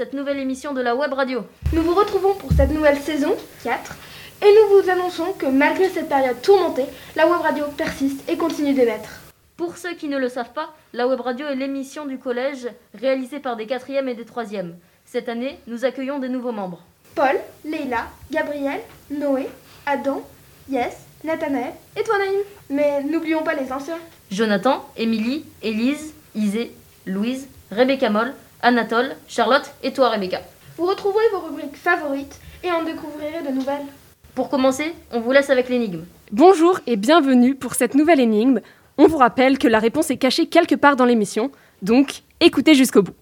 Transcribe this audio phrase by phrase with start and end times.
[0.00, 1.44] cette nouvelle émission de la web radio.
[1.74, 3.94] Nous vous retrouvons pour cette nouvelle saison 4
[4.40, 8.72] et nous vous annonçons que malgré cette période tourmentée, la web radio persiste et continue
[8.72, 9.20] d'émettre.
[9.58, 12.66] Pour ceux qui ne le savent pas, la web radio est l'émission du collège
[12.98, 14.74] réalisée par des quatrièmes et des troisièmes.
[15.04, 16.82] Cette année, nous accueillons des nouveaux membres.
[17.14, 18.80] Paul, Leila, Gabriel,
[19.10, 19.48] Noé,
[19.84, 20.22] Adam,
[20.70, 22.40] Yes, Nathanaël et toi Naïm.
[22.70, 23.98] Mais n'oublions pas les anciens.
[24.30, 26.72] Jonathan, Émilie, Élise, Isée,
[27.04, 30.40] Louise, Rebecca Moll, Anatole, Charlotte et toi Rebecca.
[30.76, 33.86] Vous retrouverez vos rubriques favorites et en découvrirez de nouvelles.
[34.34, 36.04] Pour commencer, on vous laisse avec l'énigme.
[36.30, 38.60] Bonjour et bienvenue pour cette nouvelle énigme.
[38.98, 41.50] On vous rappelle que la réponse est cachée quelque part dans l'émission,
[41.80, 43.14] donc écoutez jusqu'au bout.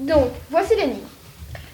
[0.00, 1.06] Donc, voici l'énigme.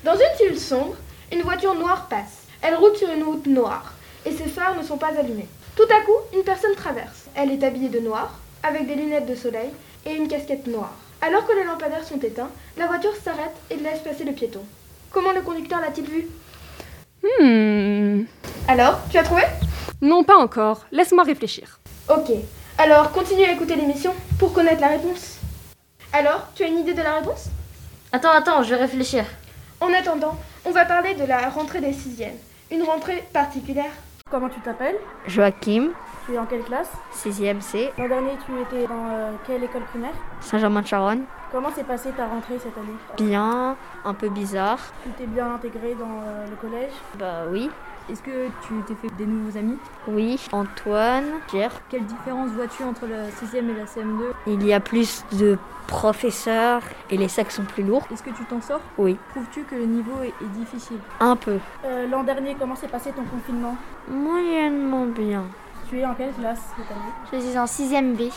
[0.04, 0.94] Dans une ville sombre,
[1.32, 2.44] une voiture noire passe.
[2.60, 3.94] Elle roule sur une route noire
[4.26, 5.48] et ses phares ne sont pas allumés.
[5.74, 7.26] Tout à coup, une personne traverse.
[7.34, 9.70] Elle est habillée de noir, avec des lunettes de soleil
[10.04, 10.94] et une casquette noire.
[11.26, 14.60] Alors que les lampadaires sont éteints, la voiture s'arrête et laisse passer le piéton.
[15.10, 16.28] Comment le conducteur l'a-t-il vu?
[17.40, 18.26] Hmm.
[18.68, 19.42] Alors, tu as trouvé?
[20.00, 20.86] Non, pas encore.
[20.92, 21.80] Laisse-moi réfléchir.
[22.08, 22.30] Ok.
[22.78, 25.38] Alors, continue à écouter l'émission pour connaître la réponse.
[26.12, 27.46] Alors, tu as une idée de la réponse?
[28.12, 29.24] Attends, attends, je vais réfléchir.
[29.80, 32.36] En attendant, on va parler de la rentrée des sixièmes.
[32.70, 33.90] Une rentrée particulière.
[34.30, 34.98] Comment tu t'appelles?
[35.26, 35.88] Joachim,
[36.26, 39.82] Tu es en quelle classe 6e C, L'an dernier, tu étais dans euh, quelle école
[39.82, 41.22] primaire Saint-Germain-de-Charonne.
[41.52, 42.96] Comment s'est passée ta rentrée cette année
[43.30, 44.78] Bien, un peu bizarre.
[45.04, 47.70] Tu t'es bien intégré dans euh, le collège Bah oui.
[48.10, 51.72] Est-ce que tu t'es fait des nouveaux amis Oui, Antoine, Pierre.
[51.88, 56.82] Quelle différence vois-tu entre la 6e et la CM2 Il y a plus de professeurs
[57.10, 58.06] et les sacs sont plus lourds.
[58.12, 61.58] Est-ce que tu t'en sors Oui, Trouves-tu que le niveau est, est difficile un peu.
[61.84, 63.76] Euh, L'an dernier, comment s'est passé ton confinement?
[64.08, 65.44] Moyennement bien.
[65.88, 67.12] Tu es en quelle classe cette année?
[67.32, 68.32] Je suis en 6e B.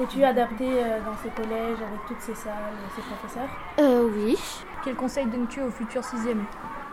[0.00, 2.52] Es-tu adapté euh, dans ces collèges avec toutes ces salles
[2.86, 3.48] et ces professeurs?
[3.80, 4.36] Euh oui.
[4.84, 6.36] Quel conseil donnes-tu aux futurs 6e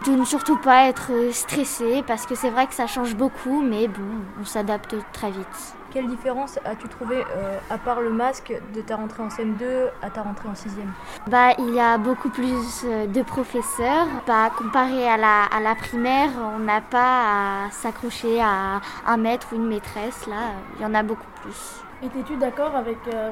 [0.07, 3.61] De ne surtout pas être euh, stressé parce que c'est vrai que ça change beaucoup,
[3.61, 4.01] mais bon,
[4.41, 5.75] on s'adapte très vite.
[5.91, 9.63] Quelle différence as-tu trouvé, euh, à part le masque, de ta rentrée en CM2
[10.01, 10.87] à ta rentrée en 6e
[11.27, 14.07] Bah, il y a beaucoup plus euh, de professeurs.
[14.25, 19.49] Bah, comparé à la, à la primaire, on n'a pas à s'accrocher à un maître
[19.53, 20.25] ou une maîtresse.
[20.27, 21.84] Là, il y en a beaucoup plus.
[22.03, 23.31] Étais-tu d'accord avec euh,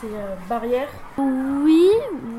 [0.00, 0.88] ces euh, barrières?
[1.16, 1.88] Oui,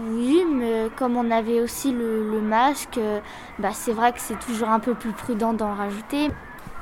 [0.08, 3.20] oui, mais comme on avait aussi le, le masque, euh,
[3.60, 6.30] bah, c'est vrai que c'est toujours un peu plus prudent d'en rajouter.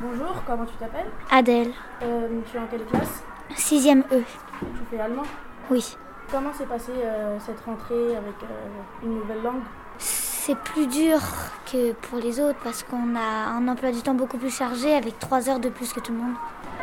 [0.01, 1.09] Bonjour, comment tu t'appelles?
[1.31, 3.23] Adèle, Tu es en quelle classe?
[3.55, 4.21] 6ème E,
[4.59, 5.23] Tu fais allemand?
[5.69, 5.95] Oui.
[6.31, 9.61] Comment s'est passée euh, cette rentrée avec euh, une nouvelle langue?
[9.97, 11.19] C'est plus dur
[11.71, 15.17] que pour les autres parce qu'on a un emploi du temps beaucoup plus chargé avec
[15.19, 16.33] 3 heures de plus que tout le monde.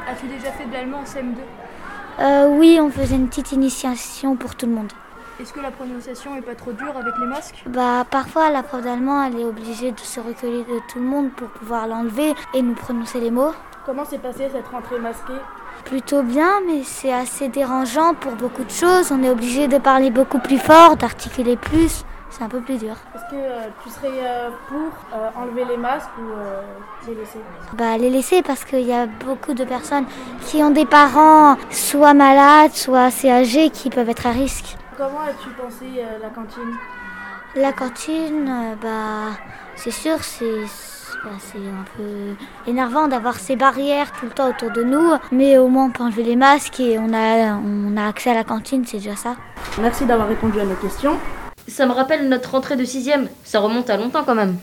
[0.08, 1.36] As-tu déjà fait de l'allemand en CM2
[2.20, 4.92] Euh, oui, on faisait une petite initiation pour tout le monde.
[5.40, 7.62] Est-ce que la prononciation est pas trop dure avec les masques?
[7.66, 11.30] Bah, parfois, la prof d'allemand, elle est obligée de se recueillir de tout le monde
[11.30, 13.52] pour pouvoir l'enlever et nous prononcer les mots.
[13.86, 15.40] Comment s'est passée cette rentrée masquée?
[15.84, 19.12] Plutôt bien, mais c'est assez dérangeant pour beaucoup de choses.
[19.12, 22.04] On est obligé de parler beaucoup plus fort, d'articuler plus.
[22.30, 22.94] C'est un peu plus dur.
[23.14, 24.76] Est-ce que euh, tu serais euh, pour
[25.14, 27.38] euh, enlever les masques ou les laisser?
[27.74, 30.04] Bah, les laisser parce qu'il y a beaucoup de personnes
[30.42, 34.76] qui ont des parents soit malades, soit assez âgés qui peuvent être à risque.
[34.96, 35.86] Comment as-tu pensé
[36.20, 36.76] la cantine?
[37.56, 39.36] La cantine, bah,
[39.74, 40.64] c'est sûr, c'est
[41.24, 45.58] bah, c'est un peu énervant d'avoir ces barrières tout le temps autour de nous, mais
[45.58, 48.44] au moins on peut enlever les masques et on a, on a accès à la
[48.44, 49.34] cantine, c'est déjà ça.
[49.80, 51.16] Merci d'avoir répondu à nos questions.
[51.68, 53.28] Ça me rappelle notre rentrée de 6e.
[53.44, 54.56] Ça remonte à longtemps quand même.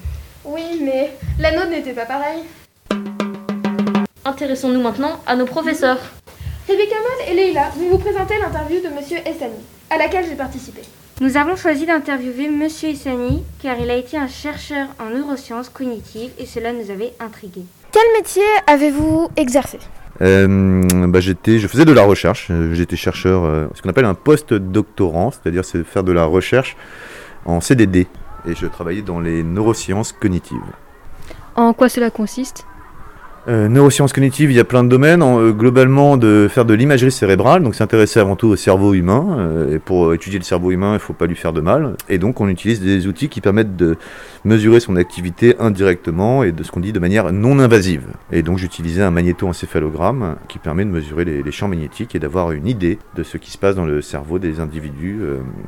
[0.44, 2.44] Oui, mais la nôtre n'était pas pareille.
[4.26, 6.00] Intéressons-nous maintenant à nos professeurs.
[6.68, 9.54] Rebecca Moll et Leila vont vous présenter l'interview de Monsieur Essani,
[9.92, 10.82] à laquelle j'ai participé.
[11.22, 16.32] Nous avons choisi d'interviewer Monsieur Issani car il a été un chercheur en neurosciences cognitives
[16.40, 17.66] et cela nous avait intrigués.
[17.96, 19.80] Quel métier avez-vous exercé
[20.22, 22.48] Euh, bah, j'étais, je faisais de la recherche.
[22.52, 26.76] Euh, J'étais chercheur, euh, ce qu'on appelle un post-doctorant, c'est-à-dire c'est faire de la recherche
[27.46, 28.08] en CDD.
[28.50, 30.60] Et je travaillais dans les neurosciences cognitives.
[31.56, 32.66] En quoi cela consiste?
[33.48, 35.22] Euh, neurosciences cognitives, il y a plein de domaines.
[35.22, 39.38] Euh, globalement, de faire de l'imagerie cérébrale, donc s'intéresser avant tout au cerveau humain.
[39.38, 41.96] euh, et pour étudier le cerveau humain, il ne faut pas lui faire de mal.
[42.10, 43.98] Et donc, on utilise des outils qui permettent de
[44.46, 48.08] mesurer son activité indirectement et de ce qu'on dit de manière non invasive.
[48.32, 52.68] Et donc, j'utilisais un magnétoencéphalogramme qui permet de mesurer les, champs magnétiques et d'avoir une
[52.68, 55.22] idée de ce qui se passe dans le cerveau des individus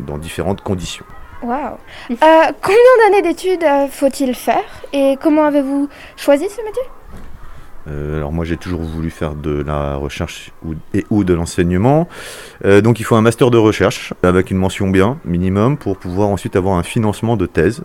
[0.06, 1.06] dans différentes conditions.
[1.44, 1.78] Waouh
[2.10, 5.88] Combien d'années d'études faut-il faire Et comment avez-vous
[6.18, 6.84] choisi ce métier?
[7.90, 12.08] Euh, alors moi j'ai toujours voulu faire de la recherche ou, et ou de l'enseignement.
[12.66, 16.30] Euh, donc il faut un master de recherche avec une mention bien minimum pour pouvoir
[16.30, 17.84] ensuite avoir un financement de thèse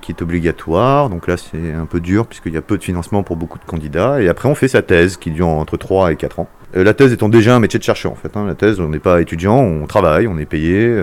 [0.00, 1.08] qui est obligatoire.
[1.10, 3.64] Donc là c'est un peu dur puisqu'il y a peu de financement pour beaucoup de
[3.64, 4.20] candidats.
[4.22, 6.48] Et après on fait sa thèse qui dure entre 3 et 4 ans.
[6.76, 8.36] Euh, la thèse étant déjà un métier de chercheur en fait.
[8.36, 8.46] hein.
[8.46, 10.94] La thèse on n'est pas étudiant, on travaille, on est payé,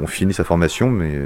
[0.00, 1.18] on finit sa formation mais...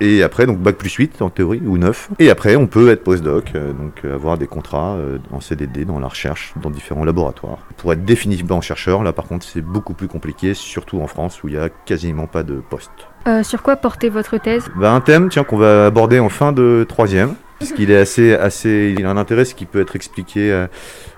[0.00, 2.10] et après, donc bac plus 8 en théorie, ou 9.
[2.18, 5.84] Et après, on peut être postdoc, euh, donc euh, avoir des contrats euh, en CDD
[5.84, 7.58] dans la recherche, dans différents laboratoires.
[7.76, 11.48] Pour être définitivement chercheur, là par contre, c'est beaucoup plus compliqué, surtout en France où
[11.48, 12.90] il y a quasiment pas de poste.
[13.28, 14.70] Euh, sur quoi portez votre thèse?
[14.76, 17.34] Bah, un thème, tiens, qu'on va aborder en fin de troisième.
[17.60, 20.66] Parce qu'il est assez, assez, il a un intérêt, ce qui peut être expliqué euh,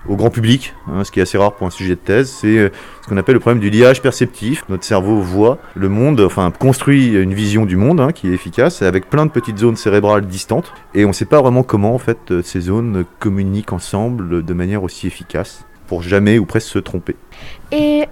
[0.09, 2.57] au grand public, hein, ce qui est assez rare pour un sujet de thèse, c'est
[2.57, 2.69] euh,
[3.01, 4.65] ce qu'on appelle le problème du liage perceptif.
[4.67, 8.81] Notre cerveau voit le monde, enfin construit une vision du monde hein, qui est efficace,
[8.81, 11.97] avec plein de petites zones cérébrales distantes, et on ne sait pas vraiment comment en
[11.97, 16.79] fait euh, ces zones communiquent ensemble de manière aussi efficace, pour jamais ou presque se
[16.79, 17.15] tromper.
[17.71, 18.05] Et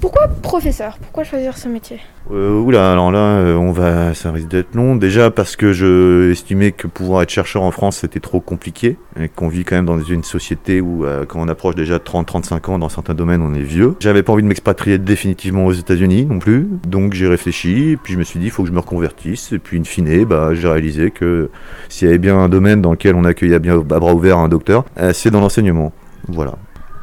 [0.00, 0.98] pourquoi professeur?
[1.00, 1.98] Pourquoi choisir ce métier?
[2.30, 4.94] Euh, oula, alors là, euh, on va, ça risque d'être long.
[4.94, 9.28] Déjà parce que je estimais que pouvoir être chercheur en France c'était trop compliqué, et
[9.28, 12.78] qu'on vit quand même dans une société où, euh, quand on approche déjà 30-35 ans
[12.78, 13.96] dans certains domaines, on est vieux.
[13.98, 18.18] J'avais pas envie de m'expatrier définitivement aux États-Unis non plus, donc j'ai réfléchi, puis je
[18.20, 20.68] me suis dit, il faut que je me reconvertisse, et puis in fine, bah, j'ai
[20.68, 21.50] réalisé que
[21.88, 24.48] s'il y avait bien un domaine dans lequel on accueillait bien à bras ouverts un
[24.48, 25.92] docteur, euh, c'est dans l'enseignement.
[26.28, 26.54] Voilà.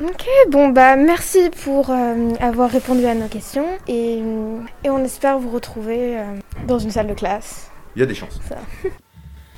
[0.03, 4.18] Ok, bon bah merci pour euh, avoir répondu à nos questions et,
[4.83, 6.24] et on espère vous retrouver euh,
[6.65, 7.69] dans une salle de classe.
[7.95, 8.39] Il y a des chances.
[8.50, 8.57] Ça.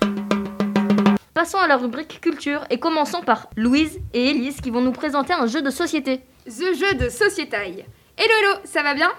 [1.34, 5.32] Passons à la rubrique culture et commençons par Louise et Élise qui vont nous présenter
[5.32, 6.20] un jeu de société.
[6.46, 7.86] The jeu de sociétail.
[8.18, 9.12] Hello hello, ça va bien?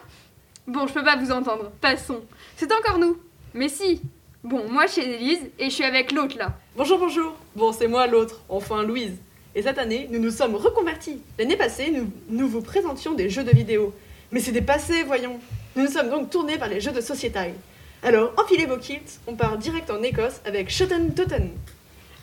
[0.67, 1.73] Bon, je peux pas vous entendre.
[1.81, 2.21] Passons.
[2.56, 3.17] C'est encore nous.
[3.55, 4.03] Mais si.
[4.43, 6.53] Bon, moi je suis Élise et je suis avec l'autre là.
[6.76, 7.35] Bonjour, bonjour.
[7.56, 9.17] Bon, c'est moi l'autre, enfin Louise.
[9.56, 11.20] Et cette année, nous nous sommes reconvertis.
[11.38, 11.92] L'année passée,
[12.28, 13.94] nous, vous présentions des jeux de vidéo.
[14.32, 15.38] Mais c'est des passés, voyons.
[15.76, 17.54] Nous nous sommes donc tournés vers les jeux de sociétail.
[18.02, 21.50] Alors, enfilez vos kilts, on part direct en Écosse avec Shotten Totten.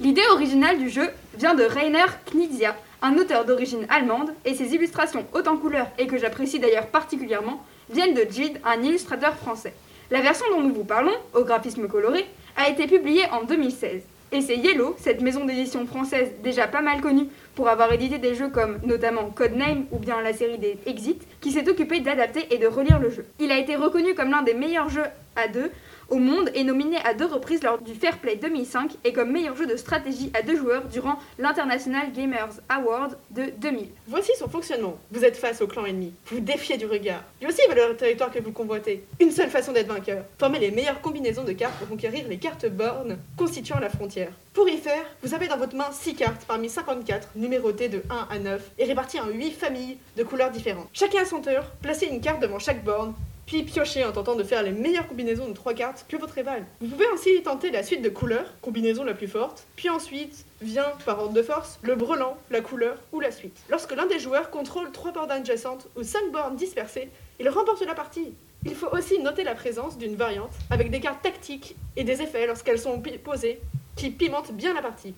[0.01, 5.25] L'idée originale du jeu vient de Rainer Knizia, un auteur d'origine allemande, et ses illustrations
[5.33, 9.73] hautes en couleurs et que j'apprécie d'ailleurs particulièrement viennent de Gide, un illustrateur français.
[10.09, 12.25] La version dont nous vous parlons, au graphisme coloré,
[12.57, 14.01] a été publiée en 2016.
[14.33, 18.33] Et c'est Yellow, cette maison d'édition française déjà pas mal connue pour avoir édité des
[18.33, 22.57] jeux comme notamment Codename ou bien la série des Exit, qui s'est occupé d'adapter et
[22.57, 23.25] de relire le jeu.
[23.39, 25.03] Il a été reconnu comme l'un des meilleurs jeux
[25.35, 25.69] à deux
[26.11, 29.55] au monde et nominé à deux reprises lors du Fair Play 2005 et comme meilleur
[29.55, 33.87] jeu de stratégie à deux joueurs durant l'International Gamers Award de 2000.
[34.07, 34.99] Voici son fonctionnement.
[35.11, 36.13] Vous êtes face au clan ennemi.
[36.27, 37.23] Vous défiez du regard.
[37.39, 39.03] Lui aussi veut le territoire que vous convoitez.
[39.21, 40.25] Une seule façon d'être vainqueur.
[40.37, 44.31] Former les meilleures combinaisons de cartes pour conquérir les cartes bornes constituant la frontière.
[44.53, 48.27] Pour y faire, vous avez dans votre main 6 cartes parmi 54, numérotées de 1
[48.29, 50.89] à 9 et réparties en 8 familles de couleurs différentes.
[50.91, 53.13] Chacun à son tour, placez une carte devant chaque borne
[53.51, 56.65] puis piochez en tentant de faire les meilleures combinaisons de trois cartes que votre rival.
[56.79, 60.93] Vous pouvez ainsi tenter la suite de couleurs, combinaison la plus forte, puis ensuite vient,
[61.05, 63.59] par ordre de force, le brelan, la couleur ou la suite.
[63.69, 67.09] Lorsque l'un des joueurs contrôle trois bornes adjacentes ou cinq bornes dispersées,
[67.41, 68.31] il remporte la partie.
[68.63, 72.47] Il faut aussi noter la présence d'une variante avec des cartes tactiques et des effets
[72.47, 73.59] lorsqu'elles sont posées
[73.97, 75.13] qui pimentent bien la partie.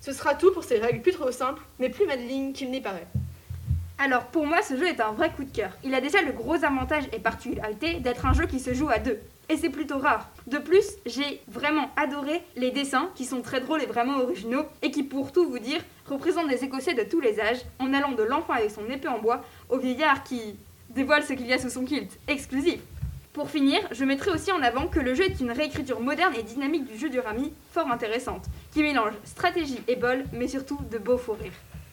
[0.00, 3.06] Ce sera tout pour ces règles plus trop simples, mais plus malignes qu'il n'y paraît.
[4.04, 5.70] Alors pour moi ce jeu est un vrai coup de cœur.
[5.84, 8.98] Il a déjà le gros avantage et particularité d'être un jeu qui se joue à
[8.98, 9.20] deux.
[9.48, 10.28] Et c'est plutôt rare.
[10.48, 14.90] De plus, j'ai vraiment adoré les dessins qui sont très drôles et vraiment originaux et
[14.90, 15.80] qui pour tout vous dire
[16.10, 19.20] représentent des Écossais de tous les âges en allant de l'enfant avec son épée en
[19.20, 20.56] bois au vieillard qui
[20.90, 22.10] dévoile ce qu'il y a sous son kilt.
[22.26, 22.80] Exclusif.
[23.32, 26.42] Pour finir, je mettrai aussi en avant que le jeu est une réécriture moderne et
[26.42, 30.98] dynamique du jeu du rami, fort intéressante, qui mélange stratégie et bol, mais surtout de
[30.98, 31.52] beaux fous rires.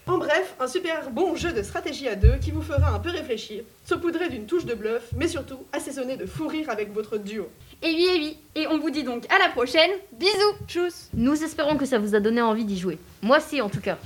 [0.10, 3.12] En bref, un super bon jeu de stratégie à deux qui vous fera un peu
[3.12, 7.48] réfléchir, saupoudré d'une touche de bluff, mais surtout assaisonné de fou rire avec votre duo.
[7.84, 11.44] Et oui, et oui, et on vous dit donc à la prochaine, bisous Tchuss Nous
[11.44, 12.98] espérons que ça vous a donné envie d'y jouer.
[13.22, 14.00] Moi si en tout cas.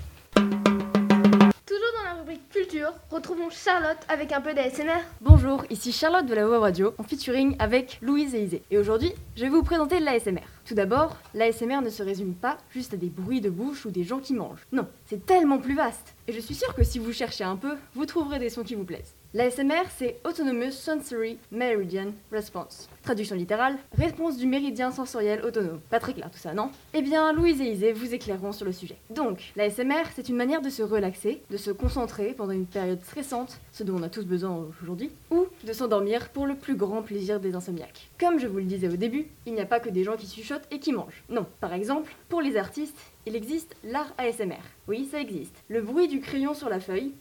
[1.74, 5.01] Toujours dans la rubrique culture, retrouvons Charlotte avec un peu d'ASMR.
[5.22, 8.62] Bonjour, ici Charlotte de la Web Radio en featuring avec Louise et Isée.
[8.70, 10.44] Et aujourd'hui, je vais vous présenter l'ASMR.
[10.65, 14.03] Tout d'abord, l'ASMR ne se résume pas juste à des bruits de bouche ou des
[14.03, 14.68] gens qui mangent.
[14.72, 16.13] Non, c'est tellement plus vaste.
[16.27, 18.75] Et je suis sûre que si vous cherchez un peu, vous trouverez des sons qui
[18.75, 19.15] vous plaisent.
[19.35, 22.87] L'ASMR, c'est Autonomous Sensory Meridian Response.
[23.01, 25.79] Traduction littérale, réponse du méridien sensoriel autonome.
[25.89, 26.69] Pas très clair tout ça, non?
[26.93, 28.95] Eh bien, Louise et Isée vous éclaireront sur le sujet.
[29.09, 33.59] Donc, l'ASMR, c'est une manière de se relaxer, de se concentrer pendant une période stressante,
[33.71, 37.39] ce dont on a tous besoin aujourd'hui, ou de s'endormir pour le plus grand plaisir
[37.39, 38.11] des insomniaques.
[38.19, 40.27] Comme je vous le disais au début, il n'y a pas que des gens qui
[40.27, 41.23] chuchotent et qui mangent.
[41.29, 44.61] Non, par exemple, pour les artistes, il existe l'art ASMR.
[44.87, 45.55] Oui, ça existe.
[45.69, 47.13] Le bruit du crayon sur la feuille,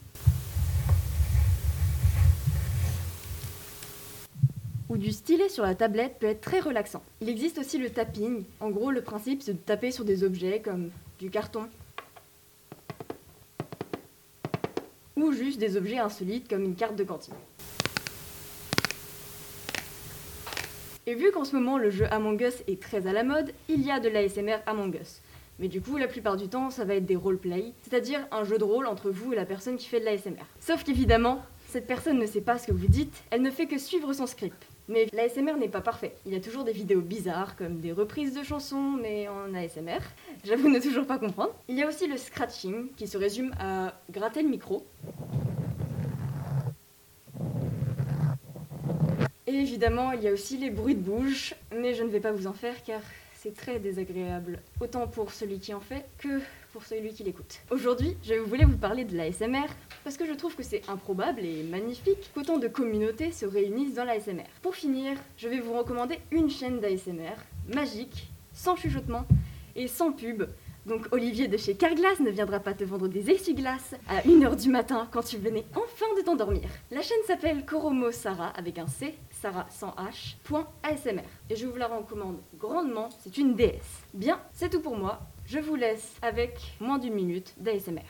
[4.93, 7.01] ou du stylet sur la tablette peut être très relaxant.
[7.19, 8.43] Il existe aussi le tapping.
[8.59, 11.67] En gros, le principe c'est de taper sur des objets comme du carton
[15.15, 17.33] ou juste des objets insolites comme une carte de cantine.
[21.07, 23.81] Et vu qu'en ce moment le jeu Among Us est très à la mode, il
[23.81, 25.21] y a de l'ASMR Among Us.
[25.57, 28.59] Mais du coup, la plupart du temps, ça va être des roleplay, c'est-à-dire un jeu
[28.59, 30.43] de rôle entre vous et la personne qui fait de l'ASMR.
[30.59, 33.79] Sauf qu'évidemment, cette personne ne sait pas ce que vous dites, elle ne fait que
[33.79, 34.67] suivre son script.
[34.89, 36.13] Mais l'ASMR n'est pas parfait.
[36.25, 39.99] Il y a toujours des vidéos bizarres, comme des reprises de chansons, mais en ASMR.
[40.43, 41.55] J'avoue ne toujours pas comprendre.
[41.67, 44.85] Il y a aussi le scratching, qui se résume à gratter le micro.
[49.47, 52.31] Et évidemment, il y a aussi les bruits de bouche, mais je ne vais pas
[52.31, 53.01] vous en faire car
[53.35, 56.39] c'est très désagréable, autant pour celui qui en fait que
[56.73, 57.59] pour celui qui l'écoute.
[57.69, 59.67] Aujourd'hui, je voulais vous parler de l'ASMR
[60.03, 64.03] parce que je trouve que c'est improbable et magnifique qu'autant de communautés se réunissent dans
[64.03, 64.49] l'ASMR.
[64.63, 67.35] Pour finir, je vais vous recommander une chaîne d'ASMR
[67.71, 69.25] magique, sans chuchotement
[69.75, 70.45] et sans pub.
[70.87, 74.69] Donc Olivier de chez Carglass ne viendra pas te vendre des essuie-glaces à 1h du
[74.69, 76.67] matin quand tu venais enfin de t'endormir.
[76.91, 81.21] La chaîne s'appelle Koromo Sarah avec un C, Sarah sans H, point ASMR.
[81.51, 84.01] Et je vous la recommande grandement, c'est une déesse.
[84.13, 85.21] Bien, c'est tout pour moi.
[85.45, 88.01] Je vous laisse avec moins d'une minute d'ASMR.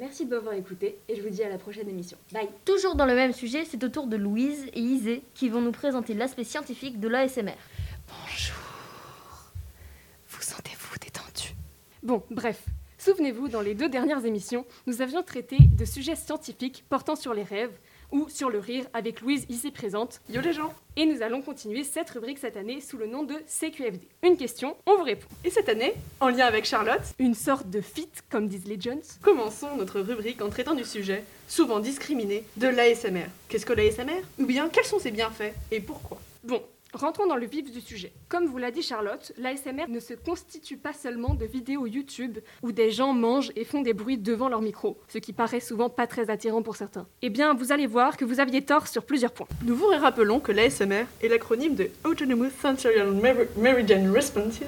[0.00, 2.16] Merci de m'avoir écouté et je vous dis à la prochaine émission.
[2.32, 5.60] Bye Toujours dans le même sujet, c'est au tour de Louise et Isée qui vont
[5.60, 7.52] nous présenter l'aspect scientifique de l'ASMR.
[8.08, 8.56] Bonjour.
[10.26, 11.54] Vous sentez-vous détendu?
[12.02, 12.64] Bon, bref.
[12.96, 17.42] Souvenez-vous, dans les deux dernières émissions, nous avions traité de sujets scientifiques portant sur les
[17.42, 17.78] rêves,
[18.12, 20.20] ou sur le rire avec Louise ici présente.
[20.28, 23.34] Yo les gens Et nous allons continuer cette rubrique cette année sous le nom de
[23.46, 24.08] CQFD.
[24.22, 25.28] Une question, on vous répond.
[25.44, 29.00] Et cette année, en lien avec Charlotte, une sorte de fit comme disent les Jones,
[29.22, 33.26] commençons notre rubrique en traitant du sujet, souvent discriminé, de l'ASMR.
[33.48, 35.52] Qu'est-ce que l'ASMR Ou bien quels sont ses bienfaits?
[35.70, 36.18] Et pourquoi?
[36.44, 36.62] Bon,
[36.92, 38.12] Rentrons dans le vif du sujet.
[38.28, 42.72] Comme vous l'a dit Charlotte, l'ASMR ne se constitue pas seulement de vidéos YouTube où
[42.72, 46.08] des gens mangent et font des bruits devant leur micro, ce qui paraît souvent pas
[46.08, 47.06] très attirant pour certains.
[47.22, 49.46] Eh bien, vous allez voir que vous aviez tort sur plusieurs points.
[49.64, 53.12] Nous vous rappelons que l'ASMR est l'acronyme de Autonomous Sensorial
[53.56, 54.62] Meridian Responses,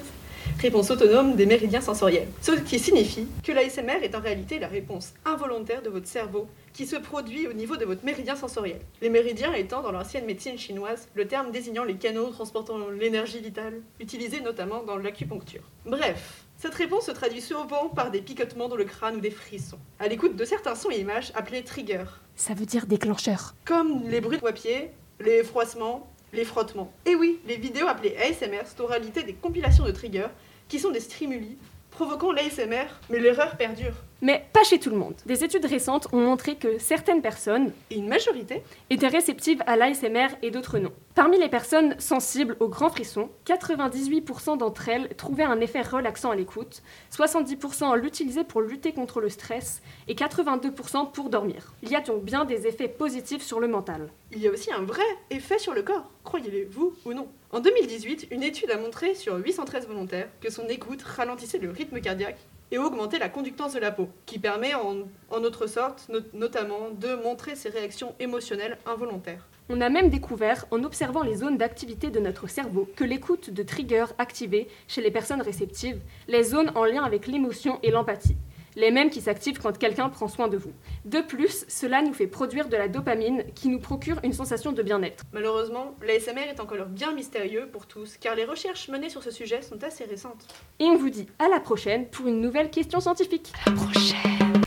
[0.63, 2.29] réponse autonome des méridiens sensoriels.
[2.41, 6.85] Ce qui signifie que l'ASMR est en réalité la réponse involontaire de votre cerveau qui
[6.85, 8.79] se produit au niveau de votre méridien sensoriel.
[9.01, 13.81] Les méridiens étant, dans l'ancienne médecine chinoise, le terme désignant les canaux transportant l'énergie vitale,
[13.99, 15.63] utilisé notamment dans l'acupuncture.
[15.85, 19.79] Bref, cette réponse se traduit souvent par des picotements dans le crâne ou des frissons,
[19.99, 22.05] à l'écoute de certains sons et images appelés triggers.
[22.37, 23.53] Ça veut dire déclencheur.
[23.65, 26.91] Comme les bruits de pieds, les froissements, les frottements.
[27.05, 30.29] Et oui, les vidéos appelées ASMR sont en réalité des compilations de triggers
[30.73, 31.55] qui sont des stimuli
[31.91, 33.93] provoquant l'ASMR, mais l'erreur perdure.
[34.23, 35.13] Mais pas chez tout le monde.
[35.27, 40.29] Des études récentes ont montré que certaines personnes, et une majorité, étaient réceptives à l'ASMR
[40.41, 40.91] et d'autres non.
[41.13, 46.35] Parmi les personnes sensibles aux grands frissons, 98% d'entre elles trouvaient un effet relaxant à
[46.35, 46.81] l'écoute,
[47.15, 51.73] 70% l'utilisaient pour lutter contre le stress et 82% pour dormir.
[51.83, 54.09] Il y a donc bien des effets positifs sur le mental.
[54.31, 57.27] Il y a aussi un vrai effet sur le corps, croyez-le vous ou non.
[57.53, 62.01] En 2018, une étude a montré sur 813 volontaires que son écoute ralentissait le rythme
[62.01, 62.39] cardiaque
[62.71, 67.55] et augmentait la conductance de la peau, qui permet en, autre sorte notamment de montrer
[67.55, 69.47] ses réactions émotionnelles involontaires.
[69.69, 73.61] On a même découvert, en observant les zones d'activité de notre cerveau, que l'écoute de
[73.61, 78.35] triggers activés chez les personnes réceptives, les zones en lien avec l'émotion et l'empathie.
[78.75, 80.71] Les mêmes qui s'activent quand quelqu'un prend soin de vous.
[81.05, 84.81] De plus, cela nous fait produire de la dopamine qui nous procure une sensation de
[84.83, 85.23] bien-être.
[85.33, 89.61] Malheureusement, l'ASMR est encore bien mystérieux pour tous, car les recherches menées sur ce sujet
[89.61, 90.45] sont assez récentes.
[90.79, 93.51] Et on vous dit à la prochaine pour une nouvelle question scientifique.
[93.65, 94.63] À la prochaine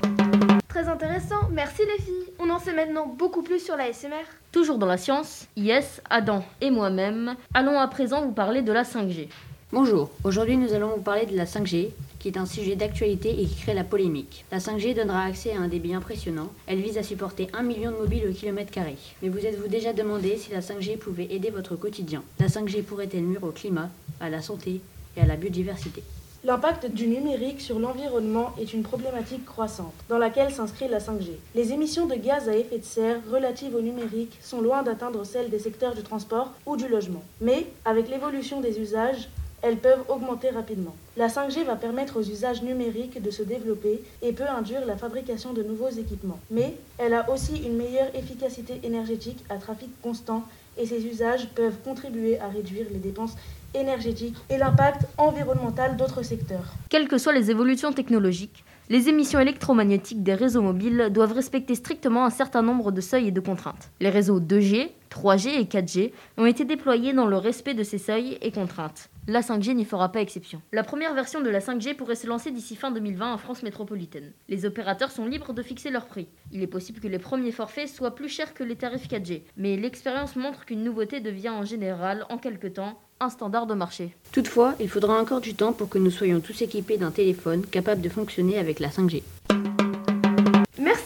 [0.69, 2.33] Très intéressant, merci les filles.
[2.39, 4.25] On en sait maintenant beaucoup plus sur la SMR.
[4.53, 8.83] Toujours dans la science, Yes, Adam et moi-même allons à présent vous parler de la
[8.83, 9.29] 5G.
[9.73, 11.91] Bonjour, aujourd'hui nous allons vous parler de la 5G,
[12.29, 14.45] est un sujet d'actualité et qui crée la polémique.
[14.51, 16.51] La 5G donnera accès à un débit impressionnant.
[16.67, 18.97] Elle vise à supporter 1 million de mobiles au kilomètre carré.
[19.23, 22.23] Mais vous êtes-vous déjà demandé si la 5G pouvait aider votre quotidien?
[22.39, 23.91] La 5G pourrait-elle nuire au climat,
[24.21, 24.81] à la santé
[25.17, 26.03] et à la biodiversité?
[26.45, 31.31] L'impact du numérique sur l'environnement est une problématique croissante, dans laquelle s'inscrit la 5G.
[31.57, 35.51] Les émissions de gaz à effet de serre relatives au numérique sont loin d'atteindre celles
[35.51, 37.25] des secteurs du transport ou du logement.
[37.41, 39.29] Mais, avec l'évolution des usages,
[39.63, 40.95] elles peuvent augmenter rapidement.
[41.17, 45.53] La 5G va permettre aux usages numériques de se développer et peut induire la fabrication
[45.53, 46.39] de nouveaux équipements.
[46.51, 50.45] Mais elle a aussi une meilleure efficacité énergétique à trafic constant
[50.79, 53.35] et ces usages peuvent contribuer à réduire les dépenses
[53.75, 56.75] énergétiques et l'impact environnemental d'autres secteurs.
[56.89, 62.25] Quelles que soient les évolutions technologiques, les émissions électromagnétiques des réseaux mobiles doivent respecter strictement
[62.25, 63.91] un certain nombre de seuils et de contraintes.
[64.01, 68.37] Les réseaux 2G, 3G et 4G ont été déployés dans le respect de ces seuils
[68.43, 69.09] et contraintes.
[69.27, 70.61] La 5G n'y fera pas exception.
[70.73, 74.33] La première version de la 5G pourrait se lancer d'ici fin 2020 en France métropolitaine.
[74.49, 76.29] Les opérateurs sont libres de fixer leur prix.
[76.53, 79.77] Il est possible que les premiers forfaits soient plus chers que les tarifs 4G, mais
[79.77, 84.15] l'expérience montre qu'une nouveauté devient en général, en quelque temps, un standard de marché.
[84.33, 88.03] Toutefois, il faudra encore du temps pour que nous soyons tous équipés d'un téléphone capable
[88.03, 89.23] de fonctionner avec la 5G.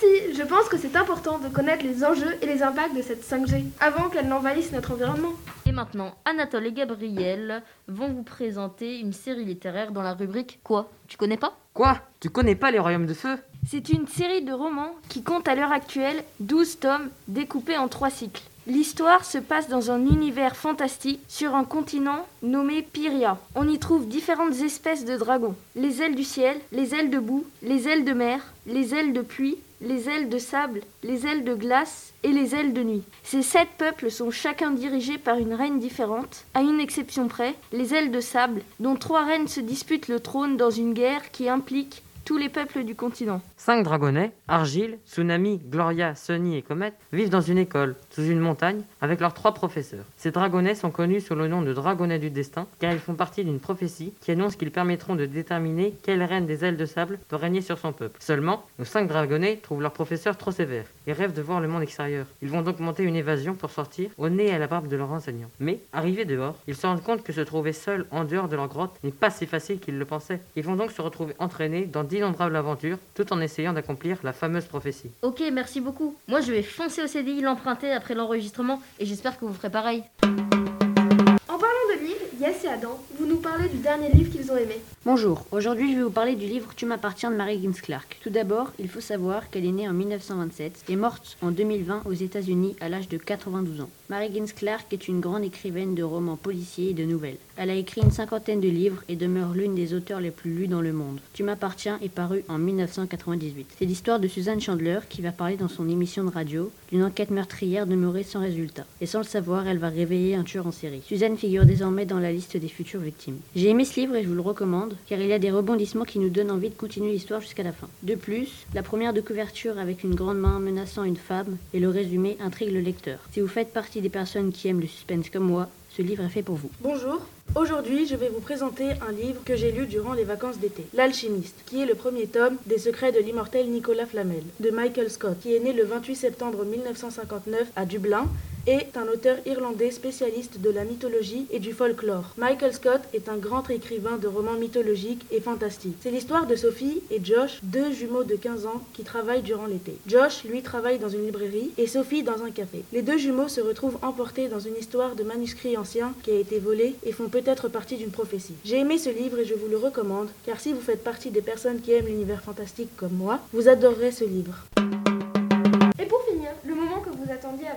[0.02, 3.24] Merci, je pense que c'est important de connaître les enjeux et les impacts de cette
[3.24, 5.32] 5G avant qu'elle n'envahisse notre environnement.
[5.66, 10.90] Et maintenant, Anatole et Gabriel vont vous présenter une série littéraire dans la rubrique Quoi?
[11.08, 11.56] Tu connais pas?
[11.74, 11.98] Quoi?
[12.20, 13.36] Tu connais pas les royaumes de feu?
[13.68, 18.10] C'est une série de romans qui compte à l'heure actuelle 12 tomes découpés en trois
[18.10, 18.42] cycles.
[18.66, 23.38] L'histoire se passe dans un univers fantastique sur un continent nommé Pyria.
[23.54, 25.56] On y trouve différentes espèces de dragons.
[25.76, 29.22] Les ailes du ciel, les ailes de boue, les ailes de mer, les ailes de
[29.22, 33.02] pluie, les ailes de sable, les ailes de glace et les ailes de nuit.
[33.22, 37.94] Ces sept peuples sont chacun dirigés par une reine différente, à une exception près, les
[37.94, 42.02] ailes de sable, dont trois reines se disputent le trône dans une guerre qui implique
[42.24, 43.40] tous les peuples du continent.
[43.56, 48.82] Cinq dragonnets, Argile, Tsunami, Gloria, Sunny et Comet, vivent dans une école, sous une montagne,
[49.00, 50.04] avec leurs trois professeurs.
[50.16, 53.44] Ces dragonnets sont connus sous le nom de dragonnets du destin, car ils font partie
[53.44, 57.38] d'une prophétie qui annonce qu'ils permettront de déterminer quelle reine des ailes de sable doit
[57.38, 58.18] régner sur son peuple.
[58.20, 61.82] Seulement, nos cinq dragonnets trouvent leur professeur trop sévère et rêvent de voir le monde
[61.82, 62.26] extérieur.
[62.42, 64.96] Ils vont donc monter une évasion pour sortir, au nez et à la barbe de
[64.96, 65.50] leur enseignant.
[65.58, 68.68] Mais, arrivés dehors, ils se rendent compte que se trouver seuls en dehors de leur
[68.68, 70.40] grotte n'est pas si facile qu'ils le pensaient.
[70.56, 74.66] Ils vont donc se retrouver entraînés dans d'innombrables aventures, tout en essayant d'accomplir la fameuse
[74.66, 75.10] prophétie.
[75.22, 76.16] Ok, merci beaucoup.
[76.28, 80.02] Moi, je vais foncer au CDI l'emprunter après l'enregistrement et j'espère que vous ferez pareil.
[80.22, 84.56] En parlant de livres, Yes et Adam, vous nous parlez du dernier livre qu'ils ont
[84.56, 84.76] aimé.
[85.04, 88.18] Bonjour, aujourd'hui je vais vous parler du livre Tu m'appartiens de Mary Gibbs Clark.
[88.22, 92.12] Tout d'abord, il faut savoir qu'elle est née en 1927 et morte en 2020 aux
[92.12, 93.90] États-Unis à l'âge de 92 ans.
[94.10, 97.36] Mary Gibbs Clark est une grande écrivaine de romans policiers et de nouvelles.
[97.56, 100.66] Elle a écrit une cinquantaine de livres et demeure l'une des auteurs les plus lus
[100.66, 101.20] dans le monde.
[101.32, 103.68] Tu m'appartiens est paru en 1998.
[103.78, 107.30] C'est l'histoire de Suzanne Chandler qui va parler dans son émission de radio d'une enquête
[107.30, 108.84] meurtrière demeurée sans résultat.
[109.00, 111.02] Et sans le savoir, elle va réveiller un tueur en série.
[111.06, 113.38] Suzanne figure désormais dans la liste des futures victimes.
[113.54, 116.04] J'ai aimé ce livre et je vous le recommande car il y a des rebondissements
[116.04, 117.86] qui nous donnent envie de continuer l'histoire jusqu'à la fin.
[118.02, 121.90] De plus, la première de couverture avec une grande main menaçant une femme et le
[121.90, 123.20] résumé intrigue le lecteur.
[123.30, 126.28] Si vous faites partie des personnes qui aiment le suspense comme moi, ce livre est
[126.28, 126.70] fait pour vous.
[126.80, 127.20] Bonjour,
[127.54, 131.56] aujourd'hui je vais vous présenter un livre que j'ai lu durant les vacances d'été, L'Alchimiste,
[131.66, 135.54] qui est le premier tome des secrets de l'immortel Nicolas Flamel, de Michael Scott, qui
[135.54, 138.26] est né le 28 septembre 1959 à Dublin
[138.66, 142.34] est un auteur irlandais spécialiste de la mythologie et du folklore.
[142.36, 145.96] Michael Scott est un grand écrivain de romans mythologiques et fantastiques.
[146.02, 149.94] C'est l'histoire de Sophie et Josh, deux jumeaux de 15 ans qui travaillent durant l'été.
[150.06, 152.84] Josh, lui, travaille dans une librairie et Sophie dans un café.
[152.92, 156.58] Les deux jumeaux se retrouvent emportés dans une histoire de manuscrit ancien qui a été
[156.58, 158.54] volé et font peut-être partie d'une prophétie.
[158.64, 161.42] J'ai aimé ce livre et je vous le recommande car si vous faites partie des
[161.42, 164.66] personnes qui aiment l'univers fantastique comme moi, vous adorerez ce livre.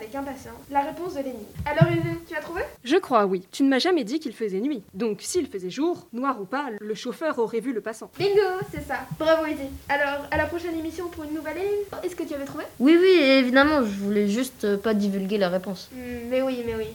[0.04, 1.40] Avec impatience, la réponse de l'énigme.
[1.66, 2.62] Alors Eugène, tu as trouvé?
[2.84, 3.44] Je crois, oui.
[3.52, 4.84] Tu ne m'as jamais dit qu'il faisait nuit.
[4.94, 8.12] Donc s'il faisait jour, noir ou pas, le chauffeur aurait vu le passant.
[8.20, 9.00] Bingo, c'est ça.
[9.18, 9.70] Bravo Izzy.
[9.88, 12.04] Alors, à la prochaine émission pour une nouvelle énigme.
[12.04, 12.66] Est-ce que tu avais trouvé?
[12.80, 15.90] Oui, oui, évidemment, je voulais juste euh, pas divulguer la réponse.
[15.94, 16.88] Hmm, Mais oui, mais oui.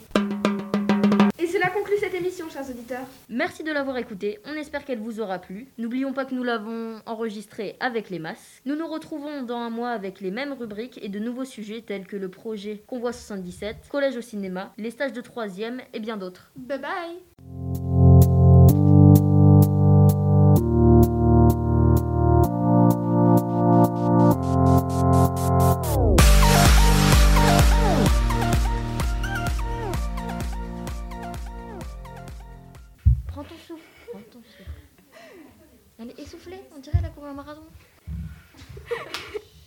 [1.41, 3.07] Et cela conclut cette émission, chers auditeurs.
[3.29, 5.69] Merci de l'avoir écouté, on espère qu'elle vous aura plu.
[5.79, 8.61] N'oublions pas que nous l'avons enregistré avec les masses.
[8.67, 12.09] Nous nous retrouvons dans un mois avec les mêmes rubriques et de nouveaux sujets tels
[12.09, 16.51] que le projet Convoi 77, Collège au cinéma, les stages de troisième et bien d'autres.
[16.57, 17.68] Bye bye
[37.19, 37.67] aku sama kamu